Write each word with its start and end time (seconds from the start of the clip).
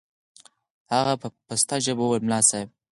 هغه 0.93 1.13
په 1.21 1.27
پسته 1.47 1.75
ژبه 1.85 2.03
وويل 2.03 2.23
ملا 2.25 2.39
صاحب. 2.49 2.69